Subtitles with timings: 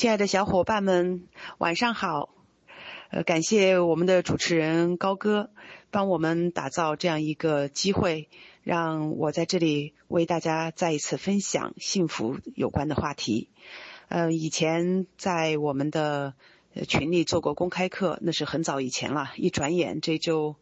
[0.00, 1.28] 亲爱的小伙伴们，
[1.58, 2.30] 晚上好。
[3.10, 5.50] 呃，感谢我们的主持人高哥
[5.90, 8.30] 帮我们打造这样一个机会，
[8.62, 13.50] 让我在这里为大家再一次分享幸福有关的话题。
[14.08, 16.32] 呃，以前在我们的
[16.88, 19.32] 群里做过公开课，那是很早以前了。
[19.36, 20.56] 一转眼这就，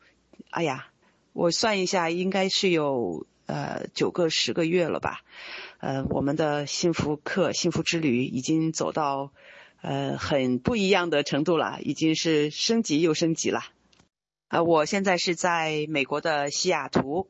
[0.50, 0.88] 哎呀，
[1.32, 5.20] 我算一下，应该是有呃九个十个月了吧。
[5.80, 9.32] 呃，我们的幸福课、幸福之旅已经走到
[9.80, 13.60] 呃很不一样的程度了，已经是升级又升级了。
[14.48, 17.28] 啊，我现在是在美国的西雅图，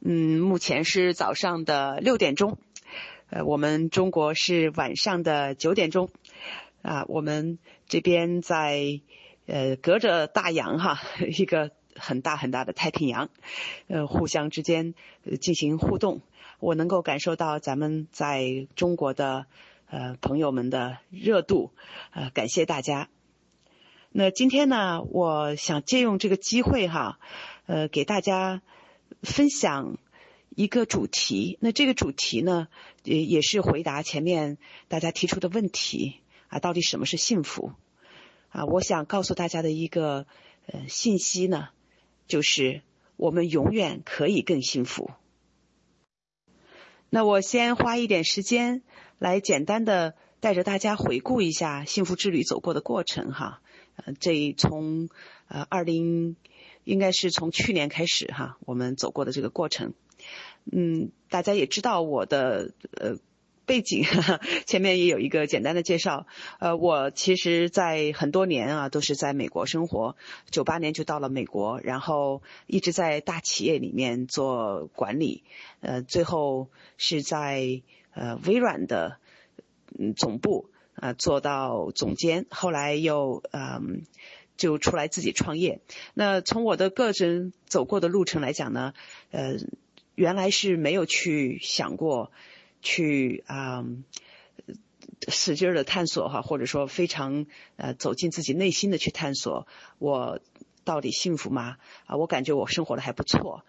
[0.00, 2.56] 嗯，目前是早上的六点钟，
[3.30, 6.08] 呃，我们中国是晚上的九点钟，
[6.82, 7.58] 啊，我们
[7.88, 9.00] 这边在
[9.46, 11.00] 呃隔着大洋哈，
[11.36, 13.28] 一个很大很大的太平洋，
[13.88, 14.94] 呃，互相之间
[15.24, 16.20] 呃进行互动。
[16.58, 19.46] 我能够感受到咱们在中国的
[19.88, 21.72] 呃朋友们的热度，
[22.12, 23.08] 呃，感谢大家。
[24.10, 27.18] 那今天呢，我想借用这个机会哈，
[27.66, 28.62] 呃，给大家
[29.22, 29.98] 分享
[30.48, 31.58] 一个主题。
[31.60, 32.68] 那这个主题呢，
[33.04, 34.56] 也也是回答前面
[34.88, 37.72] 大家提出的问题啊，到底什么是幸福？
[38.48, 40.26] 啊，我想告诉大家的一个
[40.66, 41.68] 呃信息呢，
[42.26, 42.80] 就是
[43.16, 45.10] 我们永远可以更幸福。
[47.10, 48.82] 那我先花一点时间
[49.18, 53.60] 来简单的带着大家回顾一下幸福之旅走过的过程哈，
[53.96, 55.08] 呃，这从
[55.48, 56.36] 呃二零
[56.84, 59.94] 应该是从去年开始哈，我们走过的这个过程，
[60.70, 63.16] 嗯，大家也知道我的呃。
[63.66, 64.04] 背景
[64.64, 66.28] 前面也有一个简单的介绍。
[66.60, 70.16] 呃，我其实，在很多年啊，都是在美国生活。
[70.50, 75.42] 九八年就到了美国，然后一直在大企业里面做管理。
[75.80, 77.82] 呃，最后是在
[78.14, 79.16] 呃微软的
[79.98, 84.02] 嗯总部啊做到总监，后来又嗯
[84.56, 85.80] 就出来自己创业。
[86.14, 88.94] 那从我的个人走过的路程来讲呢，
[89.32, 89.56] 呃，
[90.14, 92.30] 原来是没有去想过。
[92.82, 93.84] 去啊，
[95.28, 99.66] 使劲的探索哈，或者说非常呃走进自己内心的去探索，
[99.98, 100.40] 我
[100.84, 101.78] 到底幸福吗？
[102.04, 103.64] 啊，我感觉我生活的还不错。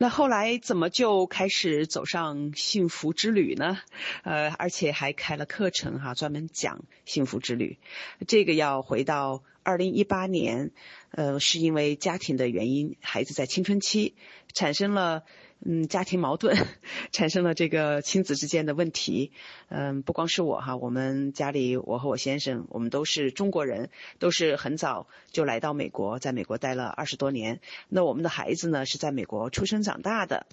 [0.00, 3.80] 那后来怎么就开始走上幸福之旅呢？
[4.22, 7.78] 呃，而且还开了课程哈，专门讲幸福之旅。
[8.28, 10.70] 这个要回到二零一八年，
[11.10, 14.14] 呃，是因为家庭的原因，孩子在青春期
[14.54, 15.24] 产生了。
[15.64, 16.56] 嗯，家庭矛盾
[17.10, 19.32] 产生了这个亲子之间的问题。
[19.68, 27.60] 嗯，不光是我哈，我们家里我和我先生，我们都是中国人，都是很早就来到美国，在美国待了二十多年。
[27.88, 30.46] 那我们的孩子呢，是在美国出生长大的，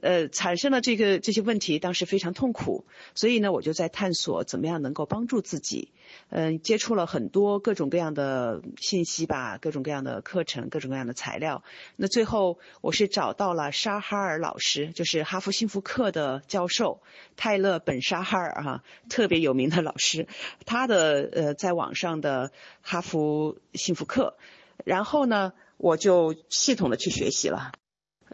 [0.00, 2.84] 呃，产生了这个这些问题，当时非常痛苦。
[3.14, 5.92] 所以呢，我就在探索怎么样能够帮助自己。
[6.30, 11.62] 嗯，接触了很多各种各样的信息吧，各种各样的课程，各种各样的材料。
[11.96, 17.02] 那最后我是找到了沙哈尔老老师，就是哈佛幸福课的教授
[17.36, 20.26] 泰勒本沙哈尔哈，特别有名的老师，
[20.64, 22.50] 他的呃在网上的
[22.80, 24.38] 哈佛幸福课。
[24.86, 27.72] 然后呢，我就系统的去学习了。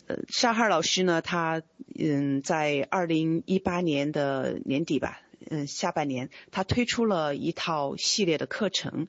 [0.07, 1.63] 呃，沙哈尔老师呢，他
[1.99, 5.21] 嗯在二零一八年的年底吧。
[5.51, 9.09] 嗯，下半年他推出了一套系列的课程，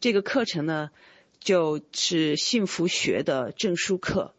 [0.00, 0.90] 这个课程呢
[1.38, 4.32] 就是幸福学的证书课。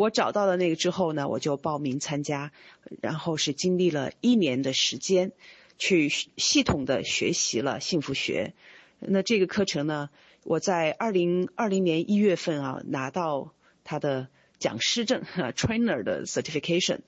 [0.00, 2.52] 我找到了那个之后呢，我就报名参加，
[3.02, 5.30] 然后是经历了一年的时间
[5.76, 8.54] 去系统的学习了幸福学。
[8.98, 10.08] 那这个课程呢，
[10.42, 13.52] 我在二零二零年一月份啊拿到
[13.84, 14.28] 他的
[14.58, 15.22] 讲师证
[15.54, 17.00] ，trainer 的 certification。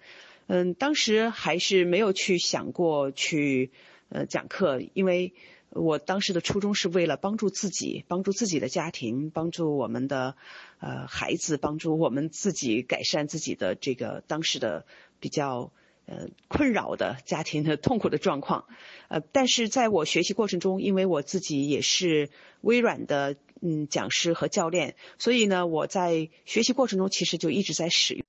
[0.47, 3.71] 嗯，当时还是没有去想过去
[4.11, 5.33] 呃讲课，因为
[5.75, 10.37] 我当时的初衷是为了帮助自己，帮助自己的家庭，帮助我们的
[10.81, 14.85] 呃孩子，帮助我们自己改善自己的这个当时的
[15.19, 15.73] 比较
[16.05, 18.67] 呃困扰的家庭的痛苦的状况。
[19.09, 22.29] 呃，但是在我学习过程中，因为我自己也是
[22.61, 28.25] 微软的嗯讲师和教练，所以呢，我在学习过程中其实就一直在使用，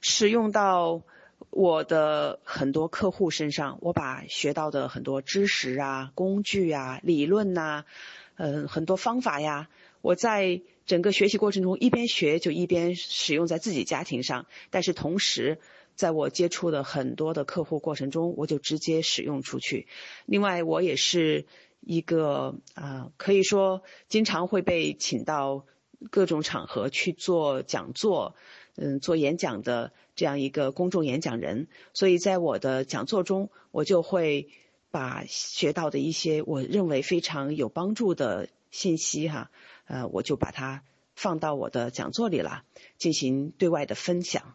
[0.00, 1.02] 使用到。
[1.54, 7.84] 我的很多客户身上，我把学到的很多知识啊、工具啊、理论呐，
[8.34, 9.68] 嗯，很多方法呀，
[10.02, 15.60] 我在整个学习过程中一边学就一边使用在自己家庭上，但是同时，
[15.94, 19.86] 在我接触的很多的客户过程中，我就直接使用出去。
[20.26, 21.46] 另外，我也是
[21.80, 25.66] 一个啊，可以说经常会被请到
[26.10, 28.34] 各种场合去做讲座。
[28.76, 34.48] 嗯，做演讲的这样一个公众演讲人，所以在我的讲座中，我就会
[34.90, 39.50] 把学到的一些我认为非常有帮助的信息哈，
[39.86, 40.82] 呃，我就把它
[41.14, 42.64] 放到我的讲座里了，
[42.98, 44.54] 进行对外的分享。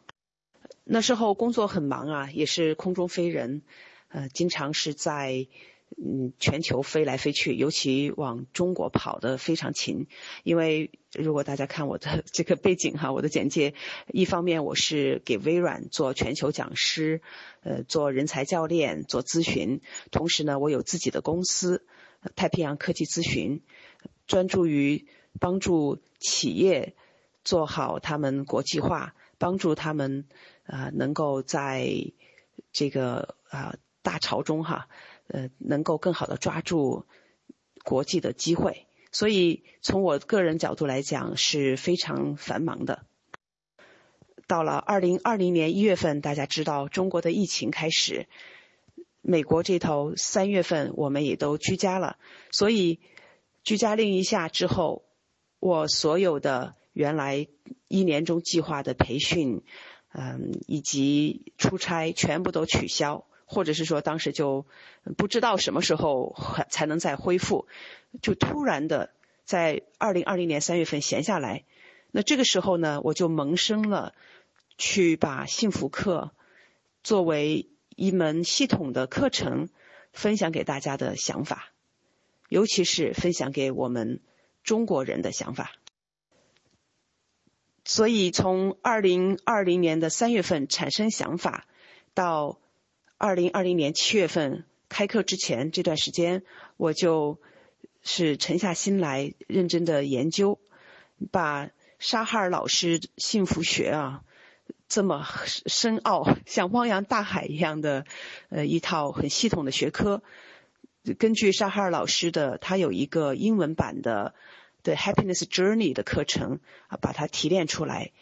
[0.84, 3.62] 那时候工作很忙啊，也是空中飞人，
[4.10, 5.48] 呃，经常是在。
[5.98, 10.08] 嗯，全球飞来飞去，尤其往中国跑的非常勤。
[10.44, 13.74] 因为如果大家看我的这个背景哈，我的简介，
[14.08, 17.22] 一方面我是给微软做全球讲师，
[17.64, 19.82] 呃，做人才教练，做咨询。
[20.12, 21.86] 同时呢，我有自己的公司
[22.36, 23.62] 太平洋科技咨询，
[24.28, 25.08] 专注于
[25.40, 26.96] 帮助企业
[27.44, 30.26] 做好他们国际化，帮助他们
[30.64, 31.90] 啊能够在
[32.72, 34.88] 这个啊大潮中哈。
[35.30, 37.06] 呃，能够更好的抓住
[37.84, 43.06] 国际的机会，所以从我个人角度来讲是非常繁忙的。
[44.48, 48.28] 到了二零二零年一月份，大家知道中国的疫情开始，
[49.22, 52.18] 美国这头三月份我们也都居家了，
[52.50, 53.00] 所以
[53.64, 55.04] 居家令一下之后，
[55.60, 57.48] 我所有的原来
[57.88, 59.62] 一年中计划的培训，
[60.12, 63.28] 嗯，以及出差全部都取消。
[63.52, 64.68] 或者是说当时就
[65.18, 66.36] 不知道什么时候
[66.70, 67.68] 才能再恢复，
[68.22, 69.10] 就突然的
[69.44, 71.64] 在二零二零年三月份闲下来，
[72.12, 74.14] 那这个时候呢，我就萌生了
[74.78, 76.30] 去把幸福课
[77.02, 79.70] 作为一门系统的课程
[80.14, 81.72] 分享给大家的想法，
[82.50, 84.22] 尤其是分享给我们
[84.64, 85.72] 中国人的想法。
[87.84, 91.66] 所以从二零二零年的三月份产生想法
[92.14, 92.60] 到。
[93.20, 96.44] 二零二零年七月份开课之前这段时间，
[96.78, 97.38] 我就
[98.02, 100.58] 是沉下心来认真的研究，
[101.30, 101.70] 把
[102.00, 104.24] 沙哈尔老师幸福学啊
[104.88, 108.06] 这么深奥 像汪洋大海一样的
[108.48, 110.24] 呃一套很系统的学科，
[111.18, 114.34] 根据沙哈尔老师的他有一个英文版的
[114.82, 118.14] 的 Happiness Journey 的课程啊，把它提炼出来，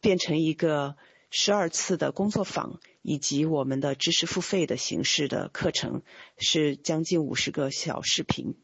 [0.00, 0.94] 变成一个
[1.30, 2.80] 十二次的工作坊。
[3.08, 6.02] 以及我们的知识付费的形式的课程
[6.38, 8.56] 是将近五十个小视频，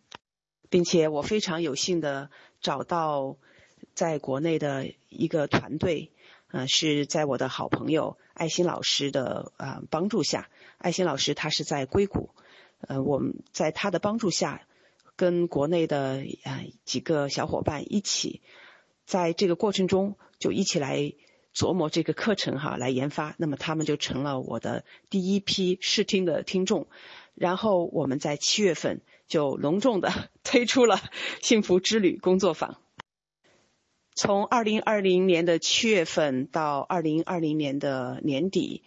[0.68, 2.28] 并且我非常有幸的
[2.60, 3.36] 找到
[3.94, 6.10] 在国内的一个团队，
[6.48, 12.30] 呃，是在我的好朋友爱心老师的啊帮助下，爱心老师他是在硅谷，
[12.80, 14.66] 呃，我们在他的帮助下，
[15.14, 18.42] 跟国内的啊几个小伙伴一起，
[19.06, 21.12] 在这个过程中就一起来。
[21.54, 26.88] 琢磨这个课程哈来研发，那么他们就成了我的第一批试听的听众，
[27.34, 30.98] 然后我们在七月份就隆重的推出了
[31.42, 32.78] 幸福之旅工作坊。
[34.14, 38.82] 从二零二零年的七月份到二零二零年的年底，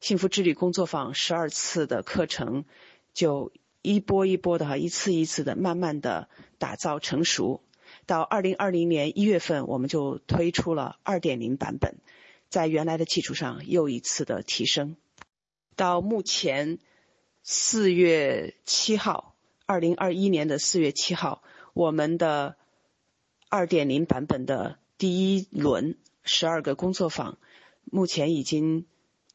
[0.00, 2.64] 幸福之旅工作坊十二次的课程
[3.12, 3.52] 就
[3.82, 6.28] 一波一波的哈，一次一次的慢慢的
[6.58, 7.62] 打造成熟。
[8.06, 11.96] 到二零二零年一月份，我们就推出了二点零版本，
[12.48, 14.96] 在原来的基础上又一次的提升。
[15.76, 16.78] 到目前
[17.42, 19.34] 四月七号，
[19.66, 21.42] 二零二一年的四月七号，
[21.72, 22.56] 我们的
[23.48, 27.38] 二点零版本的第一轮十二个工作坊，
[27.84, 28.86] 目前已经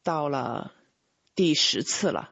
[0.02, 0.72] 到了
[1.34, 2.30] 第十次了。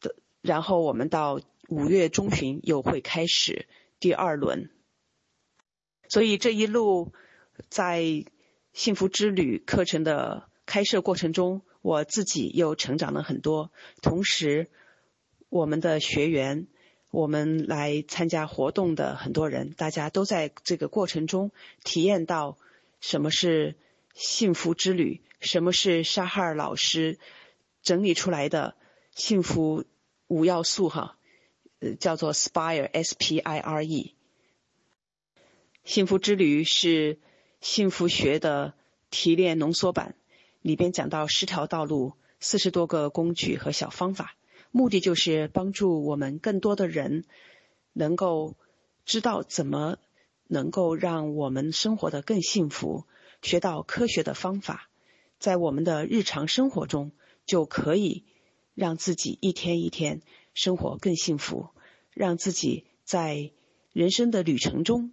[0.00, 3.66] 的，然后我们到五月中旬又会开始
[4.00, 4.70] 第二轮。
[6.12, 7.14] 所以这一路
[7.70, 8.26] 在
[8.74, 13.72] 幸福之旅课程的开设过程中，我自己又成长了很多。
[14.02, 14.70] 同时，
[15.48, 16.66] 我们的学员，
[17.10, 21.50] 我们来参加活动的很多人，大家都在这个过程中
[21.82, 22.58] 体验到
[23.00, 23.78] 什么是
[24.12, 27.18] 幸福之旅，什么是沙哈尔老师
[27.82, 28.76] 整理出来的
[29.14, 29.86] 幸福
[30.26, 31.16] 五要素哈，
[31.80, 34.14] 呃，叫做 Spire S P I R E。
[35.84, 37.18] 幸福之旅是
[37.60, 38.74] 幸福学的
[39.10, 40.14] 提炼浓缩版，
[40.60, 44.36] 里边讲到十条道路、四十多个工具和小方法，
[44.70, 47.24] 目的就是帮助我们更多的人
[47.92, 48.56] 能够
[49.04, 49.98] 知道怎么
[50.46, 53.04] 能够让我们生活的更幸福，
[53.42, 54.88] 学到科学的方法，
[55.40, 57.10] 在我们的日常生活中
[57.44, 58.24] 就可以
[58.76, 60.22] 让自己一天一天
[60.54, 61.70] 生活更幸福，
[62.12, 63.50] 让自己在
[63.92, 65.10] 人生的旅程中。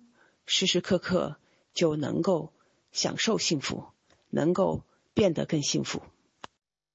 [0.49, 1.37] 时时刻刻
[1.75, 2.51] 就能够
[2.91, 3.85] 享受幸福，
[4.31, 6.01] 能够变得更幸福。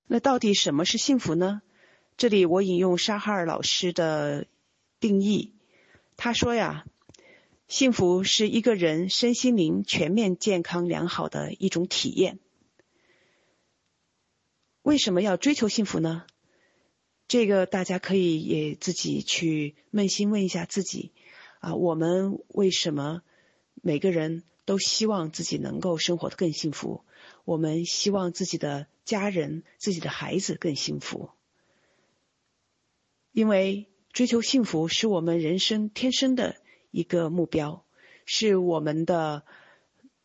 [0.08, 1.62] 那到底什么是幸福呢？
[2.16, 4.48] 这里我引用沙哈尔老师的
[4.98, 5.54] 定义，
[6.16, 6.84] 他说呀，
[7.68, 12.40] 幸福是一个人身心灵全面健康良好的一种体验。
[14.82, 16.26] 为什么要追求幸福呢？
[17.28, 21.12] 这个大家可以也自己去扪心问一下自己
[21.60, 23.22] 啊，我们为什么
[23.86, 27.04] 每个人都希望自己能够生活的更幸福？
[27.44, 31.28] 我们希望自己的家人、自己的孩子更幸福，
[33.30, 36.56] 因为追求幸福是我们人生天生的
[36.90, 37.84] 一个目标，
[38.24, 39.44] 是我们的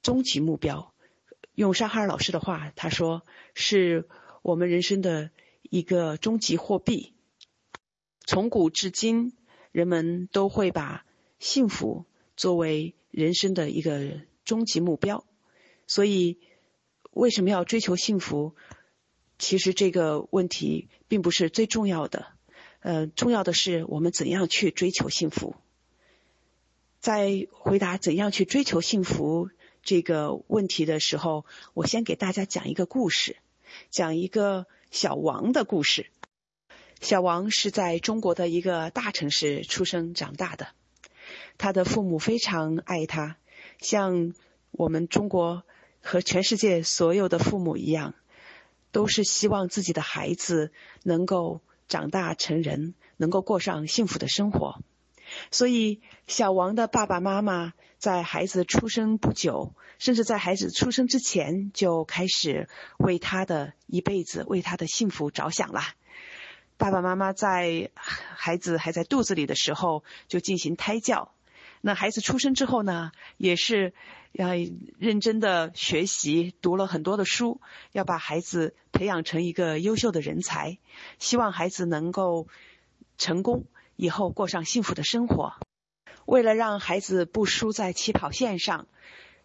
[0.01, 0.93] 终极目标。
[1.53, 3.25] 用沙哈尔老师的话，他说
[3.55, 4.07] 是
[4.41, 5.31] 我们人生的
[5.63, 7.13] 一个终极货币。
[8.25, 9.33] 从古至今，
[9.73, 11.05] 人们都会把
[11.39, 12.05] 幸福
[12.37, 15.25] 作为人生的一个终极目标，
[15.87, 16.39] 所以。
[17.11, 18.55] 为什么要追求幸福？
[19.39, 22.27] 其实这个问题并不是最重要的，
[22.81, 25.55] 呃，重要的是我们怎样去追求幸福。
[26.99, 29.49] 在回答怎样去追求幸福
[29.81, 33.37] 这个问题的时候，我先给大家讲一个故事，
[33.89, 36.11] 讲一个小王的故事。
[37.01, 40.67] 小王是在中国的一个大城市出生长大的，
[41.59, 43.37] 他的父母非常爱他，
[43.79, 44.33] 像
[44.71, 45.63] 我们中国。
[46.01, 48.15] 和全世界所有的父母一样，
[48.93, 50.71] 都是希望自己的孩子
[51.03, 54.79] 能够长大成人，能够过上幸福的生活。
[55.51, 65.81] 所以，小王的爸爸妈妈在孩子出生不久，甚至在孩子出生之前，就开始为他的一辈子、为他的幸福着想了。
[66.77, 71.33] 爸爸妈妈在孩子还在肚子里的时候就进行胎教。
[71.81, 73.93] 那孩子出生之后呢，也是
[74.33, 74.49] 要
[74.97, 77.61] 认真的学习，读了很多的书，
[77.93, 80.77] 要把孩子培养成一个优秀的人才，
[81.19, 82.47] 希望孩子能够
[83.17, 85.53] 成功，以后过上幸福的生活。
[86.25, 88.87] 为了让孩子不输在起跑线上，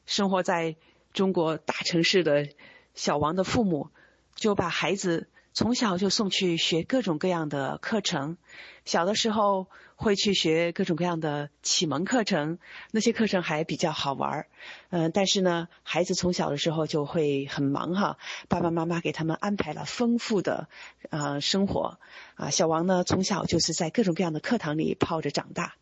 [0.05, 0.77] 生活在
[1.13, 2.49] 中国大城市的
[2.95, 3.91] 小王的父母
[4.35, 5.29] 就把孩子。
[5.55, 8.37] 从小就送去学各种各样的课程，
[8.85, 12.59] 小的时候会去学各种各样的启蒙课程，
[12.91, 14.47] 那些课程还比较好玩儿。
[14.91, 18.19] 嗯，但是呢，孩子从小的时候就会很忙哈，
[18.49, 20.69] 爸爸妈妈给他们安排了丰富的
[21.11, 22.01] 啊生活
[22.35, 22.51] 啊。
[22.51, 25.77] 小王呢，从小就是在各种各样的课堂里泡着长大。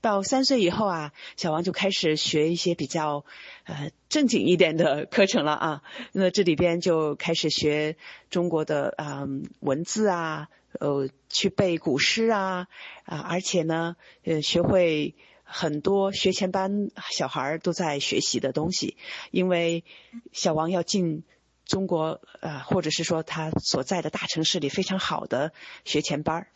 [0.00, 3.24] 到三岁以后啊，小王就开始学一些比较
[3.64, 5.82] 呃正经一点的课程了啊。
[6.12, 7.96] 那这里边就开始学
[8.30, 9.26] 中国的啊
[9.60, 12.68] 文字啊，呃，去背古诗啊
[13.04, 18.96] 啊，而且呢，呃，学会很多学前班小孩都在学习的东西，
[19.30, 19.84] 因为
[20.32, 21.22] 小王要进
[21.64, 25.52] 中国呃，或者是说他所在的大城市里非常好的
[25.84, 26.48] 学前班儿。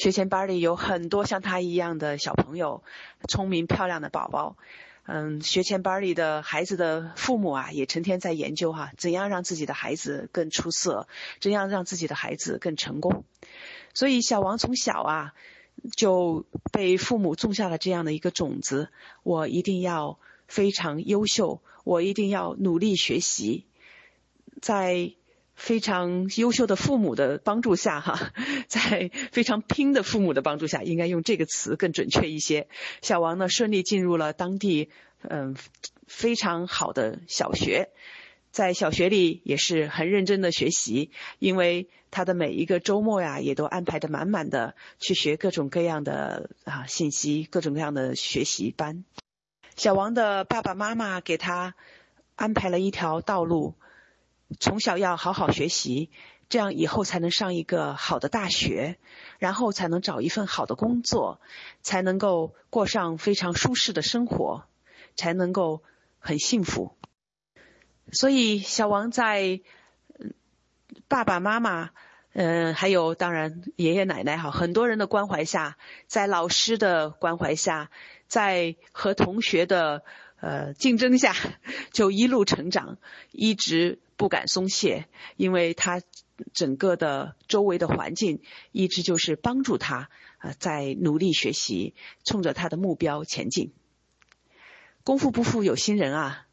[0.00, 2.82] 学前班里有很多像他一样的小朋友，
[3.28, 4.56] 聪明漂亮的宝宝。
[5.04, 11.06] 嗯，学前班里的孩子的父母啊，也成天在研究哈，怎样让自己的孩子更出色，
[11.38, 13.24] 怎样让自己的孩子更成功。
[13.92, 15.34] 所以小王从小啊，
[15.94, 18.88] 就被父母种下了这样的一个种子：
[19.22, 23.66] 我一定要非常优秀，我一定要努力学习，
[24.62, 25.12] 在。
[25.60, 28.32] 非常优秀的父母的帮助下，哈，
[28.66, 32.66] 在非常拼的父母的帮助下，应该用这个词更准确一些。
[33.02, 34.88] 小王呢，顺利进入了当地
[35.20, 35.54] 嗯
[36.06, 37.90] 非常好的小学，
[38.50, 49.04] 在小学里也是很认真的学习，因为他的每一个周末呀，也都安排的满满的去学各种各样的啊信息，各种各样的学习班。
[49.76, 51.74] 小王的爸爸妈妈给他
[52.34, 53.74] 安排了一条道路。
[54.58, 56.10] 从小要好好学习，
[56.48, 58.98] 这样以后才能上一个好的大学，
[59.38, 61.40] 然后才能找一份好的工作，
[61.82, 64.64] 才能够过上非常舒适的生活，
[65.14, 65.84] 才能够
[66.18, 66.96] 很幸福。
[68.10, 69.60] 所以，小王在
[71.06, 71.90] 爸爸妈妈，
[72.32, 75.76] 嗯，还有当然爷爷奶奶哈，很多人的关怀下，
[76.08, 77.90] 在老师的关怀下，
[78.26, 80.02] 在和同学的
[80.40, 81.36] 呃竞争下，
[81.92, 82.98] 就一路成长，
[83.30, 84.00] 一直。
[84.20, 85.08] 不敢松懈，
[85.38, 86.02] 因为他
[86.52, 93.72] 整个的周围的环境一直就是帮助他啊，在努力学习，冲着他的目标前进。
[95.04, 96.46] 功夫不负有心人啊，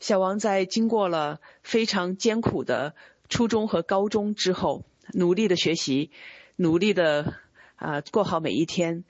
[0.00, 2.96] 小王在经过了非常艰苦的
[3.28, 6.10] 初中和高中之后，努力的学习，
[6.56, 7.34] 努力的
[7.76, 9.04] 啊过好每一天，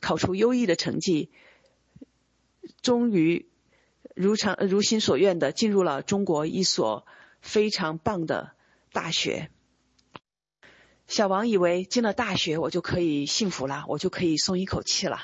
[0.00, 1.30] 考出优异的成绩，
[2.82, 3.46] 终于
[4.16, 7.06] 如常如心所愿的进入了中国一所。
[7.44, 8.52] 非常棒的
[8.90, 9.50] 大学，
[11.06, 15.20] 小王以为进了大学我就可以幸福了，我就可以松一口气了，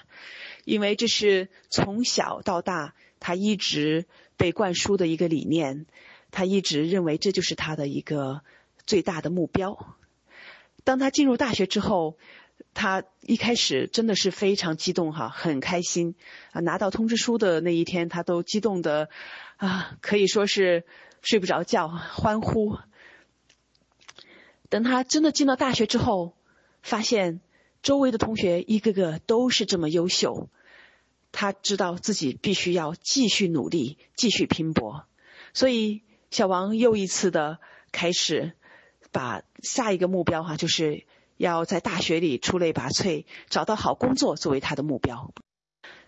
[0.67, 5.87] 因为这是从小到大他一直被灌输的一个理念，
[6.31, 8.43] 他一直认为这就是他的一个
[8.87, 9.97] 最大的目标。
[10.85, 12.19] 当他进入大学之后，
[12.75, 16.15] 他一开始真的是非常激动哈，很开心
[16.53, 16.61] 啊！
[16.61, 19.09] 拿到通知书的那一天，他都激动的
[19.57, 20.85] 啊，可以说是
[21.23, 22.79] 睡不着觉，欢呼。
[24.69, 26.35] 等他真的进到大学之后，
[26.83, 27.41] 发现
[27.83, 30.49] 周围的同学一个个都是这么优秀，
[31.33, 35.05] 他知道自己必须要继续努力，继续拼搏。
[35.53, 37.59] 所以小王又一次的
[37.91, 38.53] 开始
[39.11, 41.05] 把下一个目标哈，就是
[41.37, 45.33] 要在大学里出类拔萃，找到好工作作为他的目标。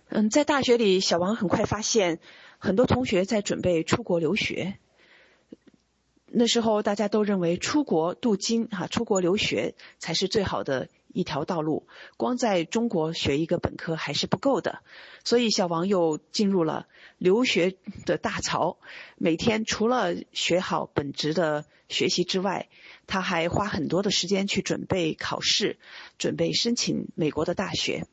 [0.08, 2.20] 嗯，在大学里，小王很快发现
[2.58, 4.78] 很多同学在准备出国留学。
[6.34, 11.86] 那时候大家都认为出国镀金哈，出国留学才是最好的一条道路。
[12.16, 14.80] 光在中国学一个本科还是不够的，
[15.24, 16.86] 所以小王又进入了
[17.18, 17.74] 留学
[18.06, 18.78] 的大潮。
[19.16, 22.70] 每天除了学好本职的学习之外，
[23.06, 25.76] 他还花很多的时间去准备考试，
[26.16, 28.06] 准备申请美国的大学。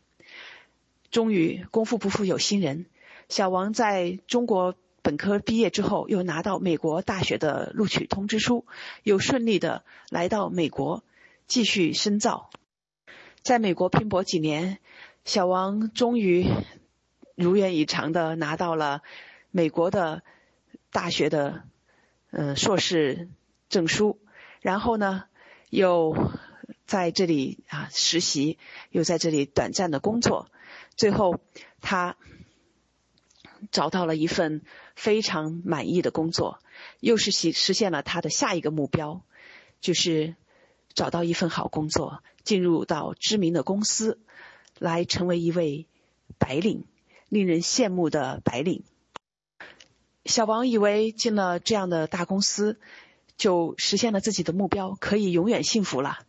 [1.10, 2.86] 终于功夫不负有心人，
[3.30, 4.76] 小王在中国。
[5.02, 8.66] 本科毕业之后，又拿到美国大学的录取通知书，
[9.04, 11.04] 又顺利的来到美国
[11.48, 12.50] 继续深造。
[13.42, 14.80] 在美国拼搏几年，
[15.24, 16.46] 小王终于
[17.36, 19.02] 如愿以偿的拿到了
[19.52, 20.22] 美国的
[20.92, 21.64] 大学的
[22.32, 23.30] 嗯硕士
[23.70, 24.20] 证书，
[24.62, 25.24] 然后呢，
[25.70, 26.16] 又
[26.86, 28.58] 在这里啊实习，
[28.92, 30.50] 又在这里短暂的工作，
[30.96, 31.40] 最后
[31.82, 32.18] 他。
[33.72, 34.62] 找到了一份
[34.96, 36.60] 非常满意的工作，
[37.00, 39.22] 又是实实现了他的下一个目标，
[39.82, 40.36] 就是
[40.94, 44.20] 找到一份好工作，进入到知名的公司，
[44.78, 45.88] 来成为一位
[46.38, 46.86] 白领，
[47.28, 48.84] 令人羡慕的白领。
[50.26, 52.80] 小王以为进了这样的大公司，
[53.38, 56.20] 就实现了自己的目标，可以永远幸福了。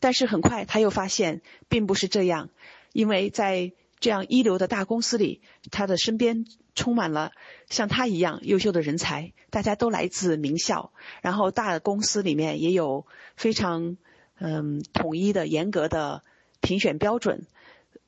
[0.00, 2.50] 但是很快他又发现，并不是这样，
[2.92, 3.72] 因为在
[4.06, 5.40] 这样一流的大公司里，
[5.72, 6.46] 他的身边
[6.76, 7.32] 充满了
[7.68, 10.92] 像他一样优秀的人才，大家都来自名校。
[11.22, 13.04] 然后大公司里面也有
[13.34, 13.96] 非常
[14.38, 16.22] 嗯统一的、严格的
[16.60, 17.48] 评选标准，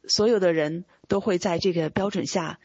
[0.07, 2.61] 所有的人都会在这个标准下，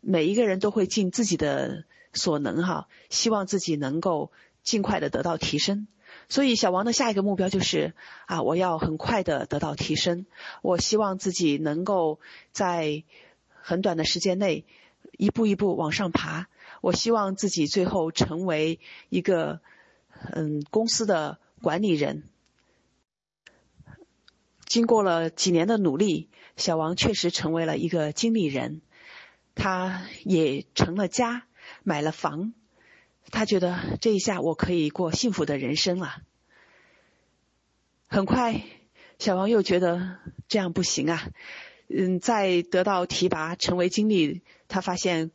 [0.00, 1.84] 每一个人都会尽自己的
[2.14, 5.86] 所能哈，希望自己能够尽快的得到提升。
[6.30, 7.92] 所以，小王的下一个目标就是
[8.26, 10.26] 啊，我要很快的得到提升。
[10.62, 12.20] 我希望自己能够
[12.52, 13.02] 在
[13.50, 14.64] 很短的时间内
[15.18, 16.48] 一步一步往上爬。
[16.80, 19.60] 我希望自己最后成为一个
[20.32, 22.22] 嗯公司的管理人。
[24.66, 28.82] 经过了几年的努力，小王确实成为了一个经理人，
[29.56, 31.42] 他也成了家，
[31.82, 32.54] 买了房。
[33.30, 36.22] 他觉得这一下我可以过幸福的人生了。
[38.06, 38.62] 很快，
[39.18, 41.28] 小王又觉得这样不行啊。
[41.88, 45.30] 嗯，在得到提拔成为经理，他发现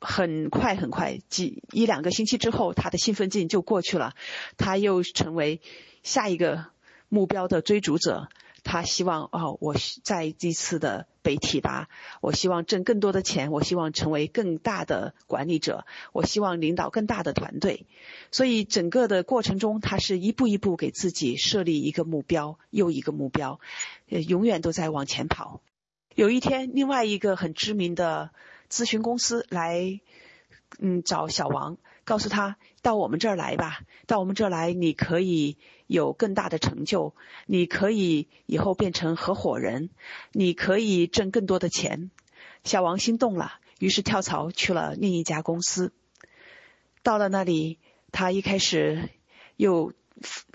[0.00, 4.14] 很快很快，几一两个星期之后，他的兴奋劲就过去了，
[4.56, 5.60] 他又成为
[6.02, 6.66] 下一个
[7.08, 8.28] 目标的追逐者。
[8.64, 11.88] 他希望哦，我在这次的被提拔，
[12.20, 17.86] 我希望挣更多的钱，我希望成为更大的管理者，我希望领导更大的团队。
[18.30, 23.60] 所以整个的过程中，他是一步一步给自己设立一个目标，又一个目标，
[24.08, 25.60] 呃，永远都在往前跑。
[26.14, 28.30] 有一天，另外一个很知名的
[28.70, 30.00] 咨询公司来，
[30.78, 31.78] 嗯，找小王。
[32.04, 37.14] 告诉他到我们这儿来吧，到我们这儿来，你可以有更大的成就，
[37.46, 39.90] 你可以以后变成合伙人，
[40.32, 42.10] 你可以挣更多的钱。
[42.64, 45.92] 小王心动了，于是跳槽去了另一家公司。
[47.02, 47.78] 到了那里，
[48.10, 49.08] 他一开始
[49.56, 49.92] 又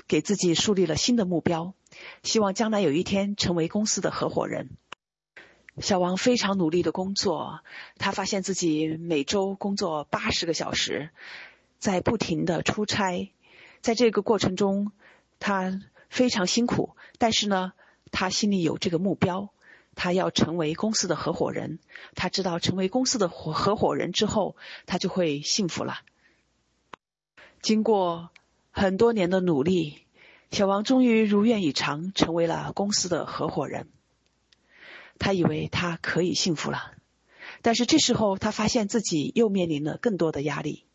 [0.08, 1.74] 给自己树立了新的目标，
[2.24, 4.70] 希望将来有一天成为公司的合伙人。
[5.80, 7.62] 小王非常努力的工作，
[7.98, 11.12] 他发现自己每周工作八十个小时，
[11.78, 13.32] 在不停的出差，
[13.82, 14.92] 在这个过程中，
[15.40, 17.74] 他非常辛苦，但是呢，
[18.12, 19.50] 他心里有这个目标，
[19.94, 21.78] 他要成为公司的合伙人，
[22.16, 24.56] 他知道成为公司的合合伙人之后，
[24.88, 26.00] 他就会幸福了。
[27.62, 28.32] 经过
[28.72, 30.06] 很多年的努力，
[30.50, 33.88] 小王终于如愿以偿，成为了公司的合伙人。
[35.20, 36.94] 他以为他可以幸福了，
[37.62, 40.86] 但是这时候他发现自己又面临了更多的压力，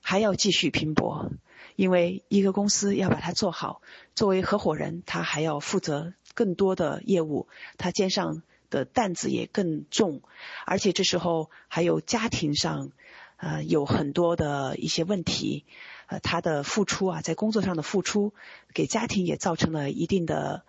[0.00, 1.30] 还要继续拼搏，
[1.76, 3.82] 因为一个公司要把它做好，
[4.14, 10.22] 作为合伙人，他还要负责更多的业务，他肩上的担子也更重，
[10.66, 12.90] 而且这时候还有家庭上，
[13.36, 15.64] 呃，有很多的一些问题，
[16.06, 18.32] 呃，他的付出啊，在工作上的付出，
[18.72, 20.64] 给家庭也造成了一定的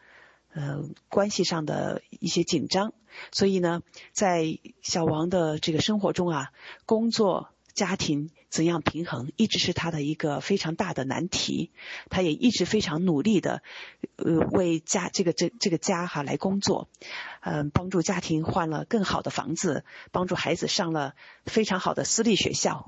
[0.53, 2.93] 呃关系上的一些紧张。
[3.31, 6.51] 所以呢，在小王的这个生活中啊，
[6.85, 11.71] 工作、家庭怎样平衡，一直是他的一个非常大的难题。
[12.09, 13.61] 他也一直非常努力的，
[14.15, 16.89] 呃，为家这个这这个家哈来工作，
[17.41, 22.87] 嗯，帮助家庭换了更好的房子，帮助孩子上了非常好的私立学校。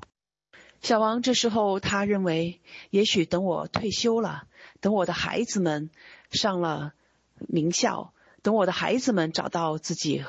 [0.82, 4.46] 小王这时候他认为，也许等我退休了，
[4.80, 5.90] 等我的孩子们
[6.30, 6.92] 上了
[7.38, 8.12] 名校。
[8.42, 10.24] 等我的孩子们找到自己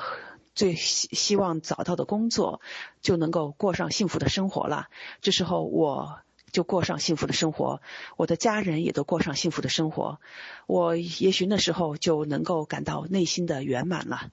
[0.54, 2.60] 最希希望找到的工作，
[3.00, 4.88] 就能够过上幸福的生活了。
[5.20, 6.18] 这时候我
[6.50, 7.80] 就过上幸福的生活，
[8.16, 10.18] 我的家人也都过上幸福的生活。
[10.66, 14.32] 我也许那时候就能够感到内心的圆满了。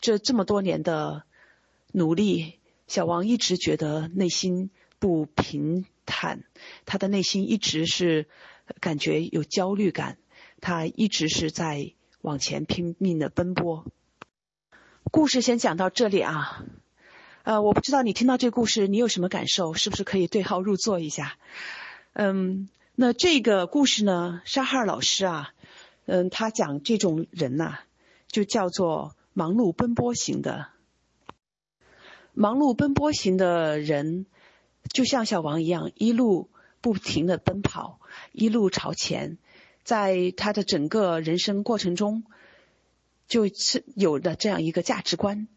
[0.00, 1.24] 这这么多年的
[1.92, 6.44] 努力，小王一直觉得内心不平坦，
[6.86, 8.26] 他的内心一直是
[8.80, 10.16] 感觉有焦虑感，
[10.62, 11.92] 他一直是在。
[12.22, 13.84] 往前拼命的奔波。
[15.10, 16.64] 故事先讲到这里啊，
[17.42, 21.36] 呃，我不知道你听到这故事你有什么感受，是不是可以对号入座一下？
[22.12, 25.52] 嗯，那这个故事呢，沙哈尔老师啊，
[26.06, 27.80] 嗯，他讲这种人呐，
[28.28, 30.68] 就叫做忙碌奔波型的。
[32.34, 34.26] 忙碌奔波型的人，
[34.92, 37.98] 就像小王一样，一路不停的奔跑，
[38.30, 39.38] 一路朝前。
[39.84, 42.22] 在他的整个人生过程中，
[43.26, 45.48] 就是有的这样一个价值观：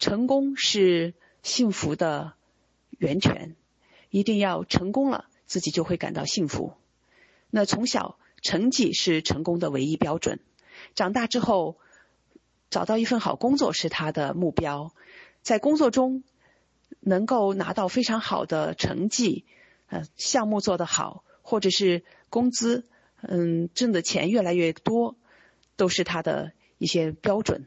[0.00, 2.34] 成功是幸福的
[2.98, 3.54] 源泉，
[4.10, 6.72] 一定要成功了，自己就会感到幸福。
[7.50, 10.40] 那从小成绩是成功的唯一标准，
[10.96, 11.76] 长大之后
[12.68, 14.92] 找到一份好工作是他的目标，
[15.42, 16.24] 在工作中
[16.98, 19.44] 能够拿到非常好的成绩，
[19.86, 22.02] 呃，项目做得好，或者是。
[22.28, 22.86] 工资，
[23.22, 25.16] 嗯，挣的钱越来越多，
[25.76, 27.66] 都是他的一些标准。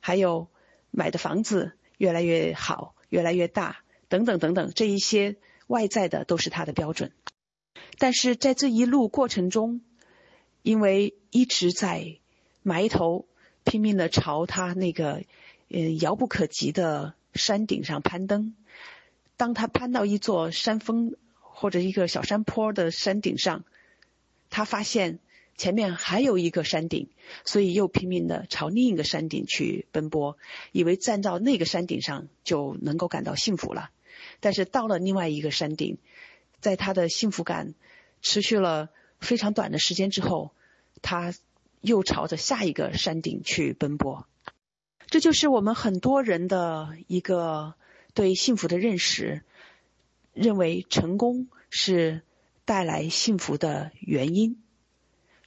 [0.00, 0.48] 还有
[0.90, 7.12] 买的房子越来越好，越来越大，等等等等，这一些外在的都是他的标准。
[7.98, 9.80] 但是在这一路过程中，
[10.62, 12.18] 因为一直在
[12.62, 13.26] 埋头
[13.64, 15.24] 拼命的朝他那个
[15.68, 18.54] 嗯遥不可及的山顶上攀登，
[19.36, 23.64] 当他攀到一座山峰或者一个小山坡的山顶上。
[24.50, 25.18] 他发现
[25.56, 27.08] 前面还有一个山顶，
[27.44, 30.38] 所以又拼命的朝另一个山顶去奔波，
[30.72, 33.90] 以为站到那个山顶上就能够感到幸福了。
[34.40, 35.98] 但是到了另外一个山顶，
[36.60, 37.74] 在他的幸福感
[38.22, 40.52] 持续了非常短的时间之后，
[41.02, 41.34] 他
[41.80, 44.26] 又朝着下一个山顶去奔波。
[45.08, 47.74] 这就是我们很多人的一个
[48.14, 49.42] 对幸福的认识，
[50.34, 52.22] 认为成功是。
[52.68, 54.62] 带来幸福的原因，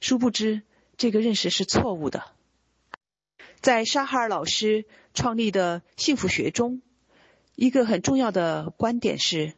[0.00, 0.62] 殊不知
[0.96, 2.24] 这个认识是错误的。
[3.60, 6.82] 在沙哈尔老师创立的幸福学中，
[7.54, 9.54] 一个很重要的观点是：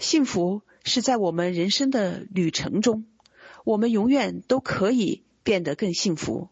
[0.00, 3.06] 幸福是在我们人生的旅程中，
[3.62, 6.48] 我们永远都可以变得更幸福。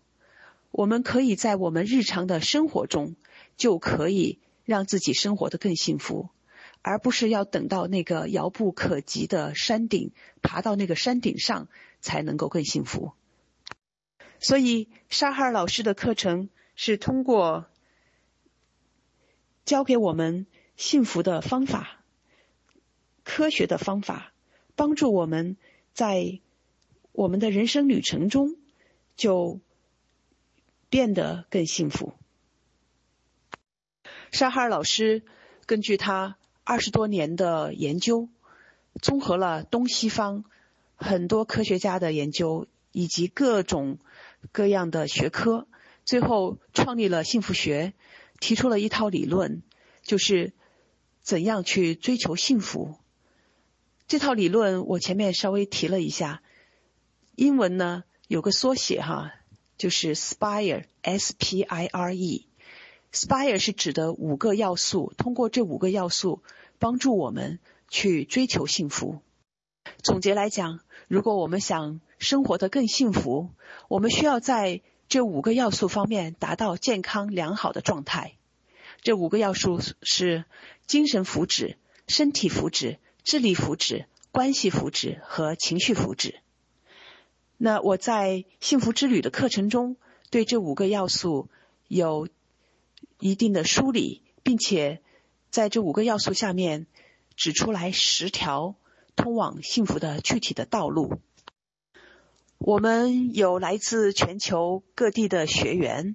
[0.70, 3.16] 我们可以在我们日常的生活中，
[3.56, 6.28] 就可以让自己生活的更幸福。
[6.82, 11.68] 而不是要等到那个遥不可及的山顶，爬到那个山顶上
[12.00, 13.12] 才能够更幸福。
[14.38, 17.66] 所以沙哈尔老师的课程是通过
[19.66, 22.00] 教给我们幸福的方法、
[23.24, 24.32] 科学的方法，
[24.74, 25.58] 帮助我们
[25.92, 26.40] 在
[27.12, 28.56] 我们的人生旅程中
[29.16, 29.60] 就
[30.88, 32.14] 变得更幸福。
[34.32, 35.22] 沙哈尔老师
[35.66, 36.38] 根据他。
[36.70, 38.28] 二十多年的研究，
[39.02, 40.44] 综合了东西方
[40.94, 43.98] 很多科学家的研究以及各种
[44.52, 45.66] 各样的学科，
[46.04, 47.92] 最后创立了幸福学，
[48.38, 49.64] 提出了一套理论，
[50.04, 50.52] 就是
[51.20, 52.94] 怎样去追求幸福。
[54.06, 56.40] 这套理论我前面稍微提了一下，
[57.34, 59.32] 英文呢有个缩写哈，
[59.76, 62.46] 就是 SPIRE，S P I R E。
[63.12, 66.42] SPIRE 是指的五个要素，通过这五个要素。
[66.82, 67.58] 帮助我们
[67.90, 69.20] 去追求幸福。
[70.02, 73.50] 总结来讲，如果我们想生活的更幸福，
[73.88, 78.38] 我们需要在这五个要素方面达到健康良好的状态。
[79.02, 80.46] 这五个要素是
[80.86, 81.76] 精神福祉、
[82.08, 86.36] 身体福祉、智力福祉、关系福祉和情绪福祉。
[87.58, 89.98] 那我在幸福之旅的课程中，
[90.30, 91.50] 对这五个要素
[91.88, 92.26] 有
[93.18, 95.00] 一定的梳理，并且。
[95.50, 96.86] 在这五个要素下面，
[97.34, 98.76] 指出来十条
[99.16, 101.20] 通往幸福的具体的道路。
[102.58, 106.14] 我们有来自全球各地的学员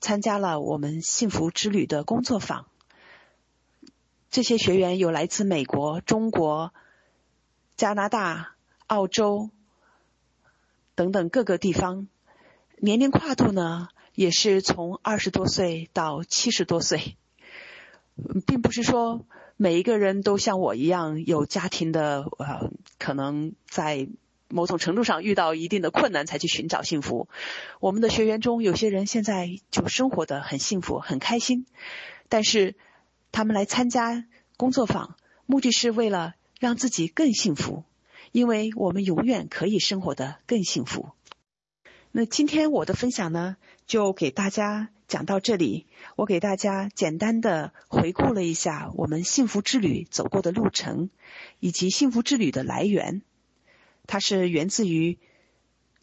[0.00, 2.68] 参加了我们幸福之旅的工作坊。
[4.30, 6.72] 这些学员有来自美国、中国、
[7.76, 8.54] 加拿大、
[8.86, 9.50] 澳洲
[10.94, 12.08] 等等各个地方，
[12.78, 13.90] 年龄跨度呢
[14.20, 17.16] 也是从二十多岁到七十多岁，
[18.46, 19.24] 并不是说
[19.56, 24.08] 每一个人都像我一样有家庭的呃，可能在。
[24.52, 27.28] 某种程度上遇到一定的困难才去寻找幸福。
[27.78, 31.66] 我们的学员中有些人现在就生活的很幸福、很开心，
[32.28, 32.74] 但是
[33.30, 34.24] 他们来参加
[34.56, 35.14] 工作坊，
[35.46, 37.84] 目的是为了让自己更幸福，
[38.32, 41.10] 因为我们永远可以生活的更幸福。
[42.10, 43.56] 那今天我的分享呢，
[43.90, 45.88] 就给大家讲到这里。
[46.14, 51.10] 我给大家简单的回顾了一下我们幸福之旅走过的路程，
[51.58, 53.22] 以及幸福之旅的来源。
[54.06, 55.18] 它是源自于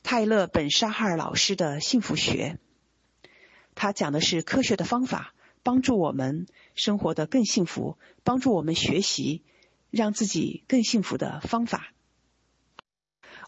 [0.04, 2.60] 泰勒·本沙哈尔老师的幸福学，
[3.73, 6.45] 他讲的是科学的方法，帮助我们
[6.76, 9.43] 生活的更幸福，帮助我们学习
[9.91, 11.93] 让自己更幸福的方法。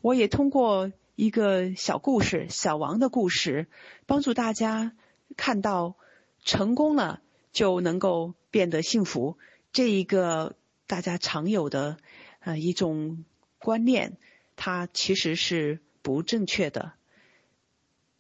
[0.02, 3.68] 我也通过一个小故事——小王的故事，
[4.06, 4.94] 帮助大家
[5.36, 5.98] 看到
[6.46, 9.38] 成功了就能够变得幸福
[9.74, 10.56] 这一个
[10.88, 11.98] 大家常有的
[12.40, 13.26] 呃一种
[13.58, 14.18] 观念。
[14.56, 16.94] 它其实是不正确的，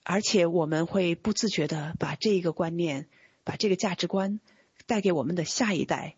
[0.03, 3.07] 而且我们会不自觉的把这一个观念、
[3.45, 4.41] 把这个价值观
[4.87, 6.17] 带给我们的下一代，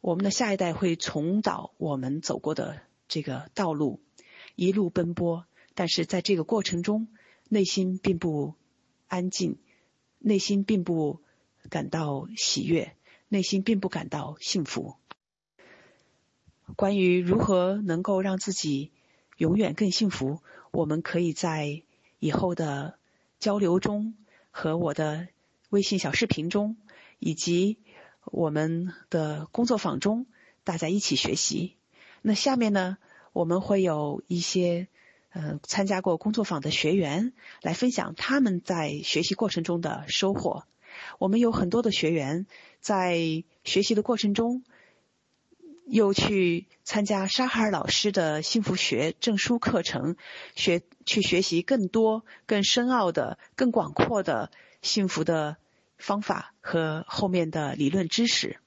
[0.00, 3.98] 我们的下一代会重蹈我们走过的这个道路，
[4.54, 5.44] 一路奔波，
[5.80, 7.08] 但是在这个过程中，
[7.48, 8.54] 内心并不
[9.08, 9.56] 安静，
[10.18, 11.22] 内心并不
[11.70, 12.94] 感到喜悦，
[13.30, 14.96] 内心并不感到幸福。
[16.76, 18.92] 关于如何能够让自己。
[19.38, 20.42] 永远更幸福。
[20.70, 21.82] 我们可以在
[22.18, 22.98] 以后的
[23.38, 24.14] 交流中
[24.50, 25.28] 和我的
[25.70, 26.76] 微信小视频中，
[27.18, 27.78] 以及
[28.26, 30.26] 我们的工作坊中，
[30.62, 31.78] 大家一起学习。
[32.20, 32.98] 那下面呢，
[33.32, 34.88] 我们会有一些
[35.30, 40.64] 呃参加过工作坊的学员来分享他们在学习过程中的收获。
[41.18, 42.46] 我们有很多的学员
[42.80, 44.62] 在学习的过程中。
[45.86, 50.14] 又去参加沙哈尔老师的幸福学证书课程，
[50.54, 55.56] 学去学习更多、更深奥的、更广阔的幸福的
[55.98, 58.60] 方法和后面的理论知识。